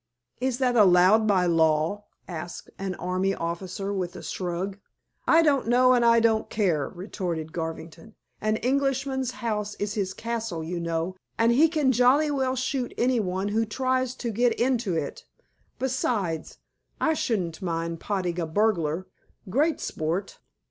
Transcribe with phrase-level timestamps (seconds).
[0.39, 4.79] "Is that allowed by law?" asked an army officer with a shrug.
[5.27, 8.15] "I don't know and I don't care," retorted Garvington.
[8.41, 13.19] "An Englishman's house is his castle, you know, and he can jolly well shoot any
[13.19, 15.23] one who tries to get into it.
[15.77, 16.57] Besides,
[16.99, 19.05] I shouldn't mind potting a burglar.
[19.51, 20.39] Great sport."